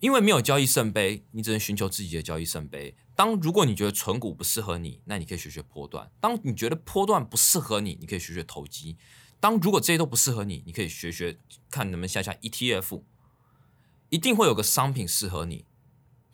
[0.00, 2.94] 因为没有交易圣杯，你只能寻求自己的交易圣杯。
[3.14, 8.96] 当如果你觉得纯股不适合你，那你可以学学波段；当你觉得波段不适合你，你可以学学投机；
[9.40, 11.38] 当如果这些都不适合你，你可以学学
[11.70, 13.02] 看能不能下下 ETF，
[14.10, 15.64] 一定会有个商品适合你，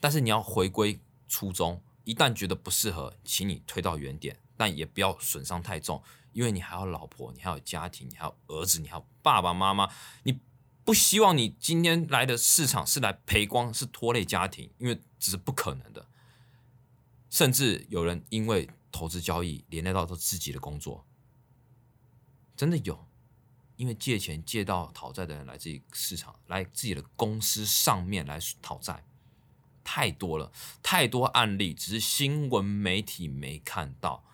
[0.01, 1.83] 但是你要回归初衷。
[2.05, 6.03] 一旦觉得不适合，请你推到原点，但也不要损伤太重，
[6.33, 9.89] 因为你还有老婆，你还有家庭，你还有儿子，你还有爸爸妈妈，
[10.25, 10.41] 你
[10.85, 16.09] 不希望你今天来的市场是来赔光，是拖累家庭，因为这是不可能的。
[17.29, 21.07] 甚至有人因为投资交易连累到他自己的工作，
[22.57, 23.07] 真的有，
[23.77, 29.05] 因为借钱借到讨债的人来自己市场，来自己的公司上面来讨债。
[29.85, 30.53] 太多了，
[30.83, 34.25] 太多案例，只是新闻媒体没看到。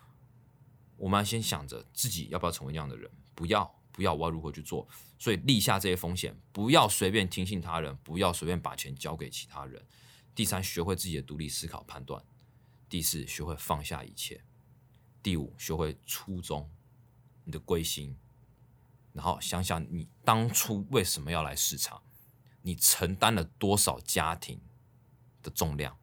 [0.96, 4.86] 我们要先想着自己要不要成为这样的人，不要，不要，我要如何去做？
[5.18, 9.84] 所以立下这些风险，不要随便听信他人，不要随便把钱交给其他人。
[10.34, 12.22] 第三，学会自己的独立思考判断。
[12.88, 14.44] 第四，学会放下一切。
[15.22, 16.70] 第五，学会初衷，
[17.42, 18.16] 你的归心。
[19.12, 22.02] 然后想想你当初为什么要来市场，
[22.62, 24.60] 你承担了多少家庭。
[25.42, 25.96] 的重量，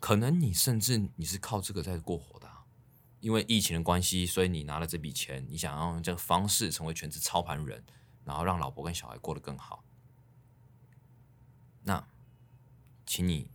[0.00, 2.47] 可能你甚至你是靠这个在过活的，
[3.20, 7.84] 因为疫情的关系，所以你拿了这笔钱，你想要用这个方式成为全职操盘人，
[8.24, 9.84] 然后让老婆跟小孩过得更好。
[11.82, 12.06] 那，
[13.06, 13.50] 请你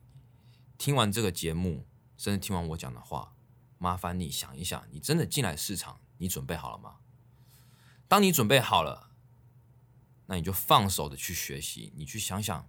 [0.77, 1.85] 听完这个节目，
[2.17, 3.35] 甚至听完我讲的话，
[3.77, 6.97] 麻烦你想一想，你真的进来市场，你准备好了吗？
[8.07, 9.11] 当你准备好了，
[10.25, 12.67] 那你就放手的去学习，你去想想，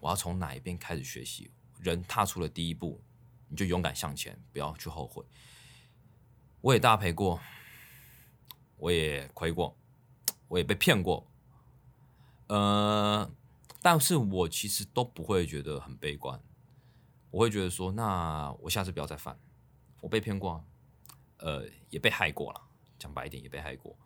[0.00, 1.50] 我要从哪一边开始学习。
[1.78, 3.02] 人踏出了第一步，
[3.48, 5.24] 你就勇敢向前，不要去后悔。
[6.60, 7.40] 我也大赔过，
[8.78, 9.76] 我也亏过，
[10.48, 11.26] 我也被骗过，
[12.48, 13.30] 呃，
[13.80, 16.40] 但是我其实都不会觉得很悲观，
[17.30, 19.38] 我会觉得说，那我下次不要再犯。
[20.00, 20.64] 我被骗过，
[21.38, 22.60] 呃，也被害过了，
[22.98, 23.96] 讲白一点，也被害过，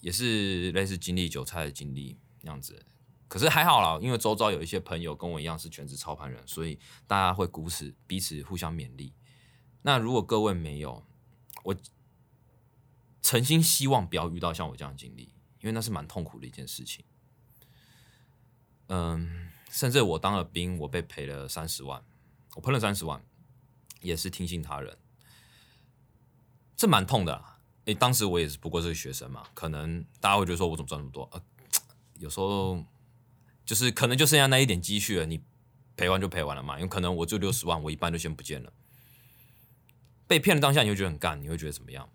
[0.00, 2.84] 也是类似经历韭菜的经历那样子。
[3.28, 9.12] 可是还好啦，因为周遭有一些朋友跟我一样是全职操盘人，所以大家会鼓持彼此互相勉励。
[9.82, 11.04] 那如果各位没有，
[11.64, 11.76] 我
[13.22, 15.24] 诚心希望不要遇到像我这样的经历，
[15.60, 17.04] 因为那是蛮痛苦的一件事情。
[18.88, 22.02] 嗯，甚至我当了兵，我被赔了三十万，
[22.54, 23.22] 我喷了三十万，
[24.00, 24.96] 也是听信他人，
[26.76, 27.44] 这蛮痛的。
[27.84, 31.28] 诶，当时我也是不过是个学生嘛，可能大家会觉得说我怎么赚那么多？
[31.32, 31.42] 呃，
[32.18, 32.84] 有时候。
[33.68, 35.42] 就是可能就剩下那一点积蓄了，你
[35.94, 36.76] 赔完就赔完了嘛。
[36.78, 38.72] 因为可能我就六十万，我一半就先不见了。
[40.28, 42.08] 被骗的当下，你会觉得很干，你会觉得怎么样？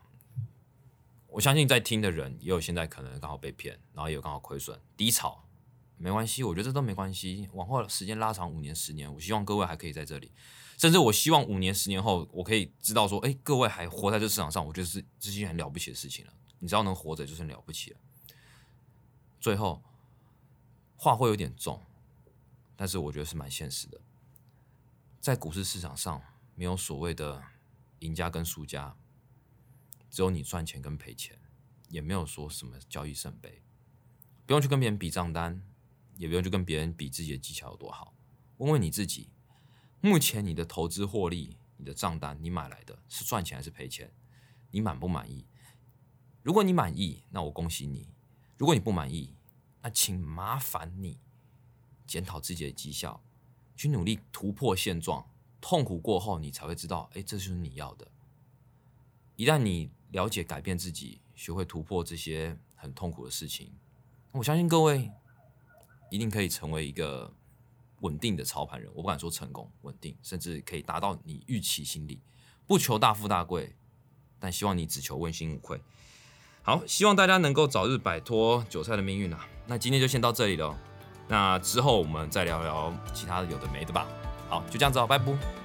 [1.27, 5.43] 我相信在听的人也有现在可能刚好被骗，然后也有刚好亏损低潮，
[5.97, 7.49] 没关系，我觉得这都没关系。
[7.53, 10.31] 往后时间拉长五年、十年，我希望各位还可以在这里，
[10.77, 16.33] 甚至我希望五年、十年后，我可以知道说，哎，各位还活在这市场上，我觉得是这是一件很了不起的事情了。
[16.59, 17.99] 你只要能活着，就是很了不起了。
[19.41, 19.83] 最后。
[20.95, 21.83] 话会有点重，
[22.77, 23.99] 但是我觉得是蛮现实的。
[25.19, 26.21] 在股市市场上，
[26.55, 27.43] 没有所谓的
[28.03, 28.95] 赢家跟输家，
[30.09, 31.39] 只有你赚钱跟赔钱，
[31.87, 33.63] 也没有说什么交易圣杯。
[34.45, 35.63] 不用去跟别人比账单，
[36.17, 38.13] 也不用去跟别人比自己的技巧有多好。
[38.57, 39.29] 问问你自己，
[40.01, 44.13] 目前你的投资获利、你的账单，你买来的是赚钱还是赔钱？
[44.71, 45.47] 你满不满意？
[46.41, 48.09] 如果你满意，那我恭喜你；
[48.57, 49.33] 如果你不满意，
[49.81, 51.21] 那请麻烦你
[52.05, 53.23] 检讨自己的绩效，
[53.77, 55.25] 去努力突破现状。
[55.63, 58.05] 痛苦过后，你才会知道，哎，这就是你要的。
[59.37, 63.71] 一旦你了解、改变自己，学会突破这些很痛苦的事情，
[64.33, 65.09] 我相信各位
[66.11, 67.33] 一定可以成为一个
[68.01, 68.91] 稳定的操盘人。
[68.93, 72.21] 我不敢说成功、稳定，甚至可以达到你预期心理。
[72.67, 73.73] 不求大富大贵，
[74.39, 75.81] 但希望你只求问心无愧。
[76.61, 79.47] 好，希望大家能够早日摆脱韭菜的命运啊！
[79.65, 80.77] 那今天就先到这里了，
[81.29, 84.05] 那之后我们再聊聊其他的有的没的吧。
[84.53, 85.62] 好，就这样子哦，拜拜。